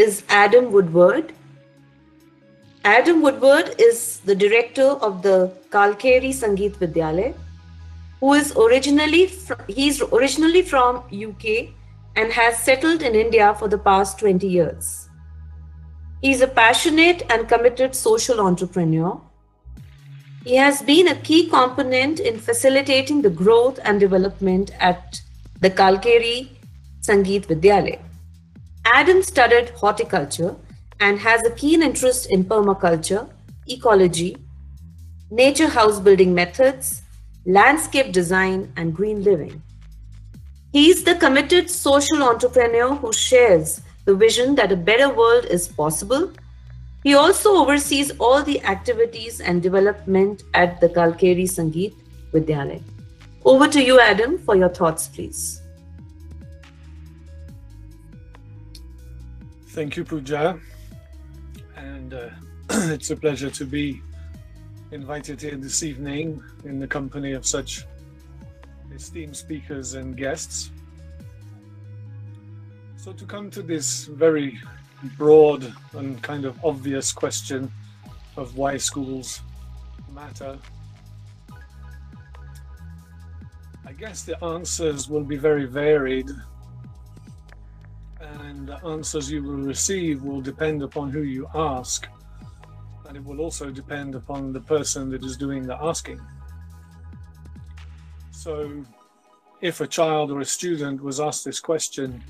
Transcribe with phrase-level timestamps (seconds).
[0.00, 1.32] is Adam Woodward.
[2.84, 7.34] Adam Woodward is the director of the Kalkeri Sangeet Vidyalay,
[8.20, 11.68] who is originally fr- he's originally from UK
[12.16, 15.08] and has settled in India for the past 20 years.
[16.22, 19.20] He's a passionate and committed social entrepreneur.
[20.44, 25.20] He has been a key component in facilitating the growth and development at
[25.60, 26.48] the Kalkeri
[27.02, 27.98] Sangeet Vidyalay.
[28.92, 30.56] Adam studied horticulture
[30.98, 33.30] and has a keen interest in permaculture,
[33.68, 34.36] ecology,
[35.30, 37.02] nature house building methods,
[37.46, 39.62] landscape design, and green living.
[40.72, 46.32] He's the committed social entrepreneur who shares the vision that a better world is possible.
[47.04, 51.94] He also oversees all the activities and development at the Kalkeri Sangeet
[52.32, 52.82] Vidyalay.
[53.44, 55.62] Over to you, Adam, for your thoughts, please.
[59.72, 60.58] Thank you, Pooja.
[61.76, 62.30] And uh,
[62.70, 64.02] it's a pleasure to be
[64.90, 67.84] invited here this evening in the company of such
[68.92, 70.72] esteemed speakers and guests.
[72.96, 74.58] So, to come to this very
[75.16, 77.70] broad and kind of obvious question
[78.36, 79.40] of why schools
[80.12, 80.58] matter,
[83.86, 86.28] I guess the answers will be very varied
[88.50, 92.08] and the answers you will receive will depend upon who you ask,
[93.06, 96.20] and it will also depend upon the person that is doing the asking.
[98.32, 98.84] So,
[99.60, 102.22] if a child or a student was asked this question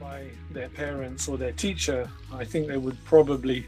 [0.00, 3.66] by their parents or their teacher, I think they would probably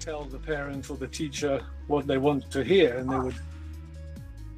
[0.00, 3.40] tell the parent or the teacher what they want to hear, and they would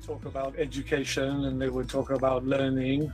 [0.06, 3.10] talk about education and they would talk about learning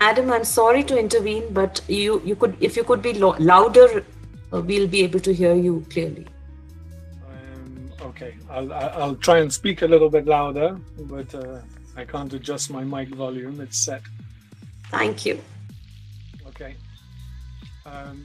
[0.00, 4.04] Adam, I'm sorry to intervene, but you, you could, if you could be lo- louder,
[4.52, 6.26] uh, we'll be able to hear you clearly.
[7.28, 11.58] Um, okay, I'll, I'll try and speak a little bit louder, but uh,
[11.96, 13.60] I can't adjust my mic volume.
[13.60, 14.02] It's set.
[14.90, 15.40] Thank you.
[16.46, 16.76] Okay.
[17.84, 18.24] Um,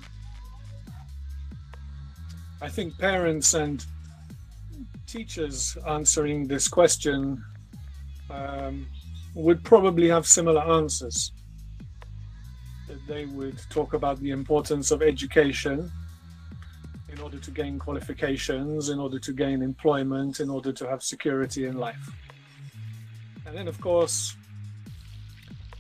[2.62, 3.83] I think parents and
[5.07, 7.44] teachers answering this question
[8.29, 8.85] um,
[9.33, 11.31] would probably have similar answers
[13.07, 15.91] they would talk about the importance of education
[17.09, 21.65] in order to gain qualifications, in order to gain employment, in order to have security
[21.65, 22.09] in life.
[23.45, 24.35] And then, of course,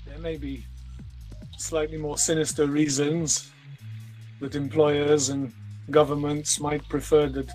[0.05, 0.65] there may be
[1.57, 3.51] slightly more sinister reasons
[4.41, 5.51] that employers and
[5.89, 7.49] governments might prefer that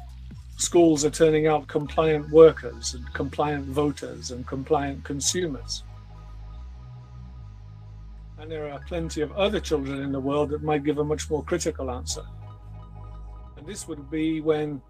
[0.57, 5.85] schools are turning out compliant workers and compliant voters and compliant consumers.
[8.49, 11.29] And there are plenty of other children in the world that might give a much
[11.29, 12.23] more critical answer.
[13.59, 14.81] And this would be when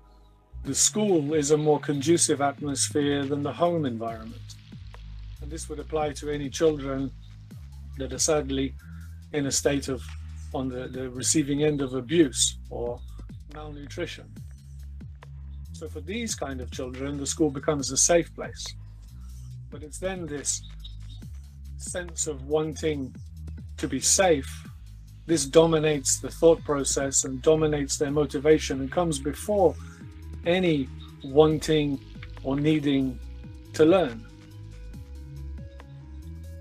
[0.62, 4.54] the school is a more conducive atmosphere than the home environment.
[5.42, 7.10] And this would apply to any children
[7.96, 8.76] that are sadly
[9.32, 10.04] in a state of
[10.54, 13.00] on the, the receiving end of abuse or
[13.54, 14.32] malnutrition.
[15.72, 18.76] So for these kind of children, the school becomes a safe place.
[19.68, 20.62] But it's then this
[21.76, 23.12] sense of wanting
[23.78, 24.66] to be safe,
[25.26, 29.74] this dominates the thought process and dominates their motivation and comes before
[30.46, 30.88] any
[31.24, 32.00] wanting
[32.42, 33.18] or needing
[33.74, 34.24] to learn.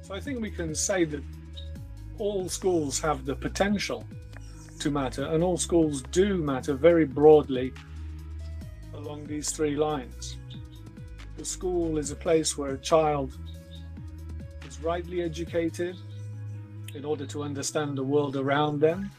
[0.02, 1.24] So I think we can say that
[2.18, 4.06] all schools have the potential
[4.80, 7.74] to matter, and all schools do matter very broadly
[8.94, 10.38] along these three lines.
[11.38, 13.38] The school is a place where a child
[14.68, 15.96] is rightly educated,
[16.98, 19.12] in order to understand the world around them,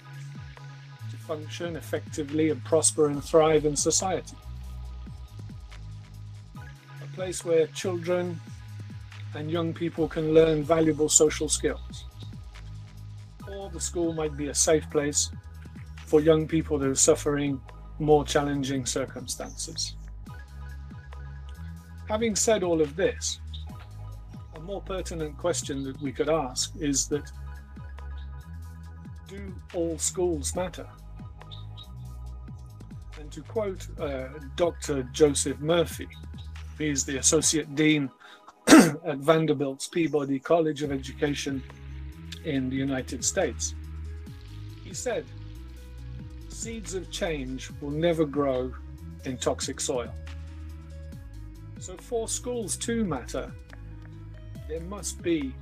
[1.11, 4.37] to function effectively and prosper and thrive in society.
[6.57, 8.41] A place where children
[9.37, 12.05] and young people can learn valuable social skills.
[13.49, 15.31] Or the school might be a safe place
[16.05, 17.61] for young people who are suffering
[18.01, 19.95] more challenging circumstances.
[22.09, 23.39] Having said all of this,
[24.57, 27.31] a more pertinent question that we could ask is that
[29.29, 30.89] do all schools matter?
[33.21, 35.05] And to quote uh, Dr.
[35.13, 36.09] Joseph Murphy,
[36.79, 38.11] he's the Associate Dean
[38.69, 41.63] at Vanderbilt's Peabody College of Education
[42.45, 43.75] in the United States.
[44.83, 45.27] He said,
[46.49, 48.73] Seeds of change will never grow
[49.25, 50.13] in toxic soil.
[51.79, 53.53] So, for schools to matter,
[54.69, 55.55] there must be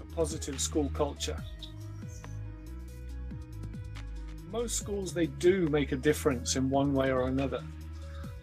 [0.00, 1.36] a positive school culture
[4.50, 7.62] most schools they do make a difference in one way or another.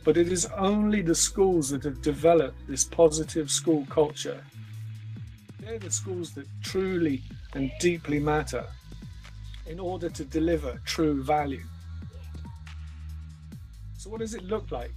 [0.04, 4.44] But it is only the schools that have developed this positive school culture.
[5.60, 7.24] They're the schools that truly
[7.56, 8.66] and deeply matter
[9.66, 11.64] in order to deliver true value.
[13.98, 14.94] So what does it look like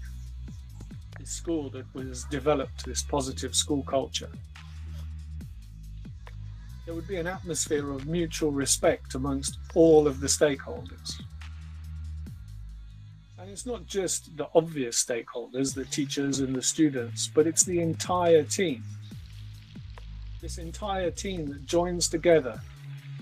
[1.19, 4.29] this school that was developed this positive school culture
[6.89, 11.21] there would be an atmosphere of mutual respect amongst all of the stakeholders.
[13.39, 17.81] And it's not just the obvious stakeholders, the teachers and the students, but it's the
[17.81, 18.83] entire team.
[20.41, 22.59] This entire team that joins together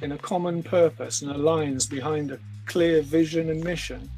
[0.01, 4.09] in a common purpose and aligns behind a clear vision and mission,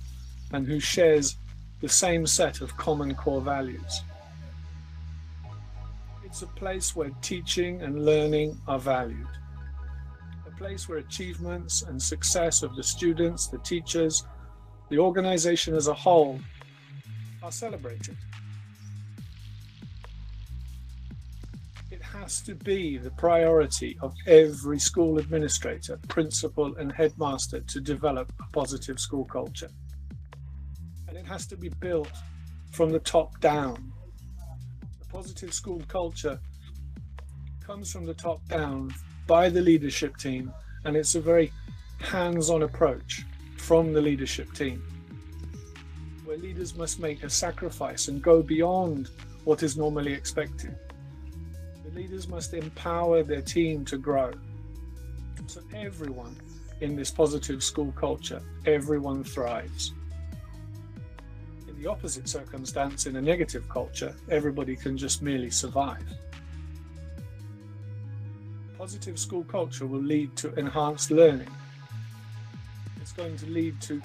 [0.53, 1.39] and who shares
[1.81, 4.03] the same set of common core values.
[6.29, 9.27] It's a place where teaching and learning are valued
[10.47, 14.25] a place where achievements and success of the students, the teachers,
[14.91, 16.39] the organization as a whole
[17.43, 18.17] are celebrated.
[21.91, 28.31] It has to be the priority of every school administrator, principal, and headmaster to develop
[28.39, 29.71] a positive school culture.
[31.09, 32.13] And it has to be built
[32.71, 33.93] from the top down.
[35.09, 36.39] Positive school culture
[37.65, 38.93] comes from the top down
[39.27, 40.53] by the leadership team,
[40.85, 41.51] and it's a very
[41.99, 43.25] hands on approach
[43.57, 44.83] from the leadership team,
[46.25, 49.11] where leaders must make a sacrifice and go beyond
[49.45, 50.77] what is normally expected.
[51.85, 54.31] The leaders must empower their team to grow.
[55.47, 56.37] So everyone
[56.83, 59.95] in this positive school culture, everyone thrives.
[61.79, 66.05] The opposite circumstance, in a negative culture, everybody can just merely survive
[68.79, 71.51] positive school culture will lead to enhanced learning.
[73.01, 74.01] It's going to lead to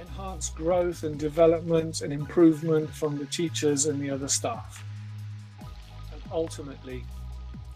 [0.00, 4.82] enhanced growth and development and improvement from the teachers and the other staff.
[6.12, 7.04] And ultimately,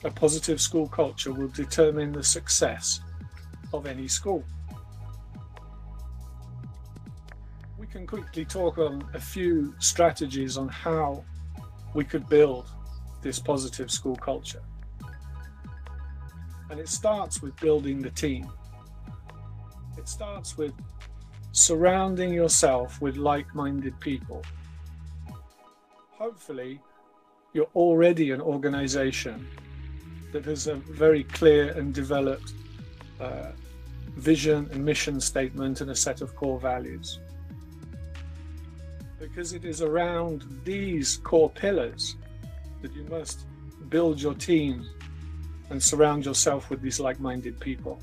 [0.03, 3.01] a positive school culture will determine the success
[3.75, 4.43] of any school.
[7.97, 11.25] Can quickly talk on a few strategies on how
[11.95, 12.69] we could build
[13.23, 14.61] this positive school culture.
[16.69, 18.53] And it starts with building the team.
[19.97, 20.75] It starts with
[21.53, 24.43] surrounding yourself with like minded people.
[26.11, 26.83] Hopefully,
[27.55, 29.49] you're already an organization
[30.33, 32.53] that has a very clear and developed
[33.21, 33.53] uh,
[34.17, 37.21] vision and mission statement and a set of core values.
[39.19, 42.17] Because it is around these core pillars
[42.83, 43.47] that you must
[43.89, 44.85] build your team
[45.71, 48.01] and surround yourself with these like minded people.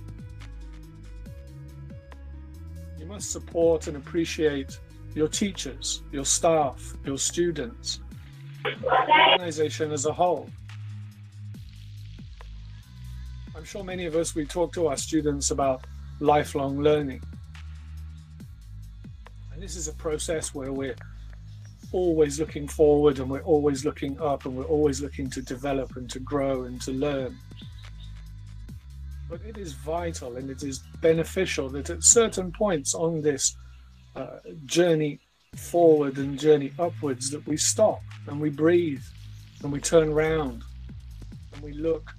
[2.98, 4.80] You must support and appreciate
[5.14, 8.00] your teachers, your staff, your students,
[8.64, 10.50] the organization as a whole.
[13.56, 15.86] I'm sure many of us, we talk to our students about
[16.20, 17.22] lifelong learning.
[19.64, 20.98] This is a process where we're
[21.94, 26.10] always looking forward and we're always looking up and we're always looking to develop and
[26.10, 27.38] to grow and to learn.
[29.30, 33.56] But it is vital and it is beneficial that at certain points on this
[34.18, 35.22] uh, journey
[35.56, 39.04] forward and journey upwards that we stop and we breathe
[39.64, 40.62] and we turn around
[41.54, 42.14] and we look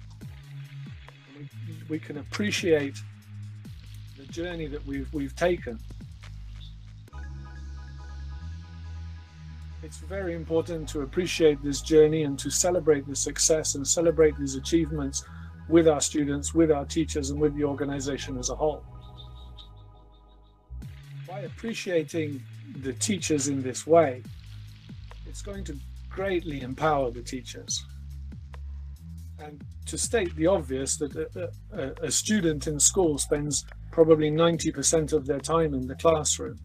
[1.37, 2.97] and we, we can appreciate
[4.17, 5.77] the journey that we've we've taken
[9.85, 14.55] it's very important to appreciate this journey and to celebrate the success and celebrate these
[14.55, 15.23] achievements
[15.69, 18.83] with our students, with our teachers, and with the organization as a whole.
[21.27, 22.41] By appreciating
[22.77, 24.23] the teachers in this way,
[25.27, 25.77] it's going to
[26.09, 27.85] greatly empower the teachers.
[29.37, 35.13] And to state the obvious, that a, a, a student in school spends probably 90%
[35.13, 36.59] of their time in the classroom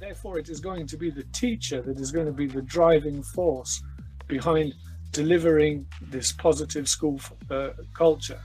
[0.00, 3.22] Therefore, it is going to be the teacher that is going to be the driving
[3.22, 3.82] force
[4.28, 4.72] behind
[5.12, 8.40] delivering this positive school uh, culture.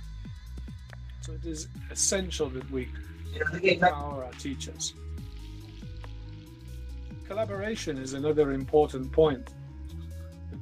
[1.22, 2.90] So it is essential that we
[3.64, 4.96] empower our teachers.
[7.26, 9.54] Collaboration is another important point.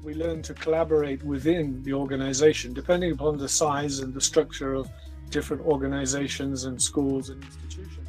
[0.03, 4.87] We learn to collaborate within the organization, depending upon the size and the structure of
[5.31, 8.02] different organizations and schools and institutions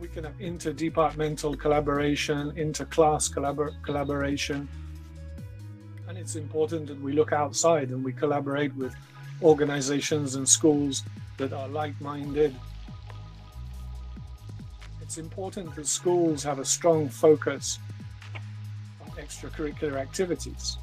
[0.00, 4.68] we can have interdepartmental collaboration, inter-class collabor- collaboration.
[6.08, 8.94] And it's important that we look outside and we collaborate with
[9.42, 11.02] organizations and schools
[11.36, 12.54] that are like-minded
[15.08, 17.78] it's important that schools have a strong focus
[19.00, 20.76] on extracurricular activities.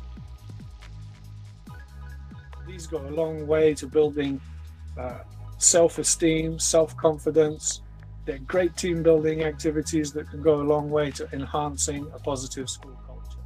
[2.67, 4.41] These go a long way to building
[4.97, 5.19] uh,
[5.59, 7.81] self esteem, self confidence.
[8.25, 12.69] They're great team building activities that can go a long way to enhancing a positive
[12.69, 13.37] school culture.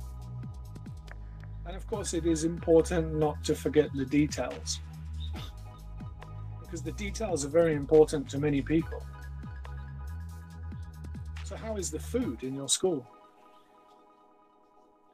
[1.66, 4.80] And of course, it is important not to forget the details
[6.70, 9.04] because the details are very important to many people.
[11.44, 13.06] So, how is the food in your school?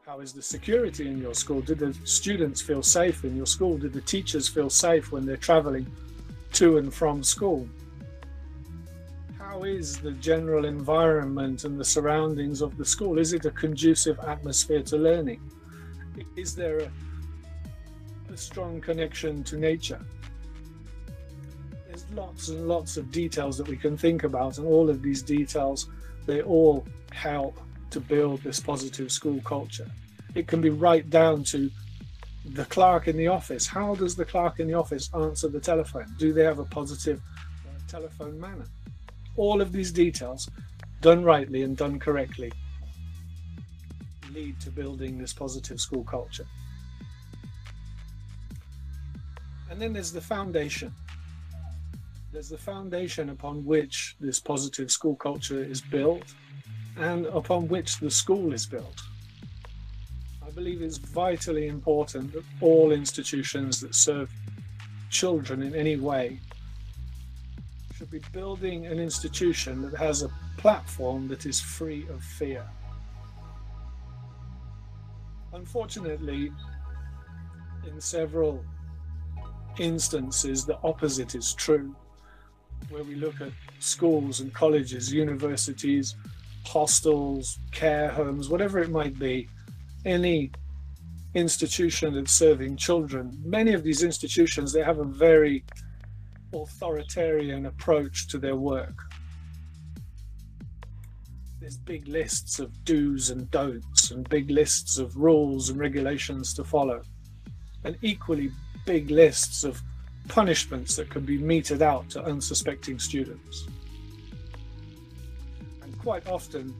[0.05, 1.61] How is the security in your school?
[1.61, 3.77] Did the students feel safe in your school?
[3.77, 5.87] Did the teachers feel safe when they're traveling
[6.53, 7.67] to and from school?
[9.55, 13.17] How is the general environment and the surroundings of the school?
[13.17, 15.49] Is it a conducive atmosphere to learning?
[16.35, 16.91] Is there a,
[18.33, 20.01] a strong connection to nature?
[21.87, 25.21] There's lots and lots of details that we can think about, and all of these
[25.21, 25.87] details
[26.25, 27.57] they all help
[27.91, 29.89] to build this positive school culture.
[30.35, 31.71] It can be right down to
[32.43, 33.67] the clerk in the office.
[33.67, 36.13] How does the clerk in the office answer the telephone?
[36.19, 37.21] Do they have a positive
[37.65, 38.65] uh, telephone manner?
[39.37, 40.49] All of these details,
[41.01, 42.51] done rightly and done correctly,
[44.33, 46.45] lead to building this positive school culture.
[49.69, 50.93] And then there's the foundation
[52.35, 56.35] there's the foundation upon which this positive school culture is built
[56.97, 59.03] and upon which the school is built.
[60.45, 64.29] I believe it's vitally important that all institutions that serve
[65.09, 66.41] children in any way
[67.95, 72.65] should be building an institution that has a platform that is free of fear.
[75.53, 76.51] Unfortunately,
[77.87, 78.61] in several
[79.79, 81.95] instances, the opposite is true
[82.89, 86.15] where we look at schools and colleges, universities,
[86.65, 89.47] hostels, care homes, whatever it might be,
[90.03, 90.51] any
[91.33, 93.41] institution that's serving children.
[93.45, 95.63] Many of these institutions, they have a very
[96.53, 98.97] authoritarian approach to their work.
[101.59, 106.63] There's big lists of do's and don'ts and big lists of rules and regulations to
[106.63, 107.01] follow,
[107.83, 108.51] and equally
[108.85, 109.81] big lists of
[110.27, 113.67] punishments that can be meted out to unsuspecting students.
[115.81, 116.73] And quite often,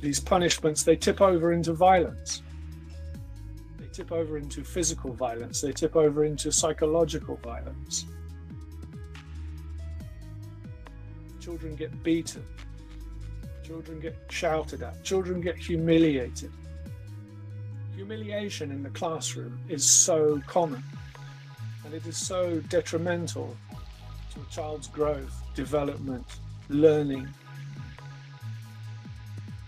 [0.00, 2.42] these punishments they tip over into violence.
[3.78, 5.60] They tip over into physical violence.
[5.60, 8.06] They tip over into psychological violence.
[11.46, 12.44] Children get beaten.
[13.64, 15.04] Children get shouted at.
[15.04, 16.50] Children get humiliated.
[17.94, 20.82] Humiliation in the classroom is so common
[21.84, 23.56] and it is so detrimental
[24.34, 26.26] to a child's growth, development,
[26.68, 27.28] learning.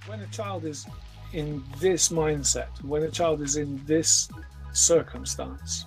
[0.08, 0.84] When a child is
[1.32, 4.28] in this mindset, when a child is in this
[4.72, 5.84] circumstance,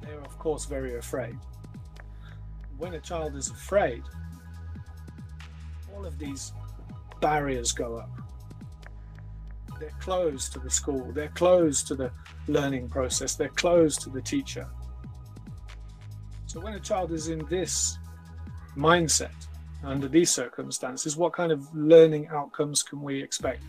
[0.00, 1.36] they're of course very afraid.
[2.78, 4.02] When a child is afraid,
[5.94, 6.52] all of these
[7.20, 8.10] barriers go up.
[9.80, 12.10] They're closed to the school, they're closed to the
[12.48, 13.34] learning process.
[13.34, 14.68] They're closed to the teacher.
[16.46, 17.98] So when a child is in this
[18.76, 19.48] mindset,
[19.82, 23.62] under these circumstances, what kind of learning outcomes can we expect?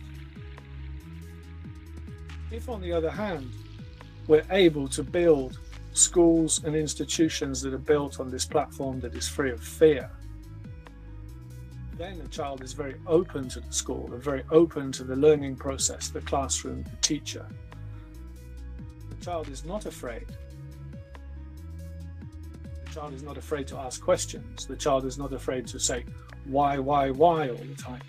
[2.50, 3.50] If, on the other hand,
[4.28, 5.58] we're able to build
[5.96, 10.10] schools and institutions that are built on this platform that is free of fear,
[11.96, 15.56] then a child is very open to the school and very open to the learning
[15.56, 17.46] process, the classroom, the teacher
[19.08, 20.26] The child is not afraid.
[22.84, 24.66] The child is not afraid to ask questions.
[24.66, 26.04] The child is not afraid to say
[26.44, 28.02] why, why, why all the time.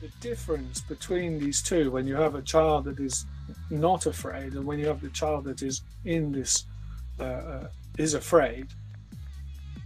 [0.00, 3.26] The difference between these two, when you have a child that is
[3.70, 6.64] not afraid and when you have the child that is in this,
[7.20, 7.68] uh, uh,
[7.98, 8.66] is afraid,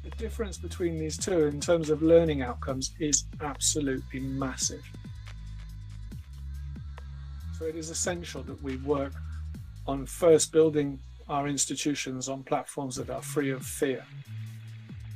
[0.04, 4.85] the difference between these two in terms of learning outcomes is absolutely massive.
[7.58, 9.14] So it is essential that we work
[9.87, 14.04] on first building our institutions on platforms that are free of fear.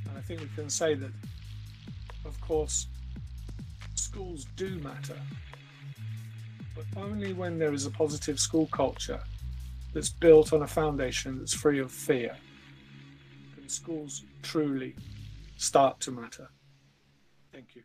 [0.09, 1.13] And I think we can say that,
[2.25, 2.87] of course,
[3.95, 5.17] schools do matter,
[6.95, 9.21] but only when there is a positive school culture
[9.93, 12.37] that's built on a foundation that's free of fear
[13.55, 14.95] can schools truly
[15.57, 16.49] start to matter.
[17.53, 17.83] Thank you.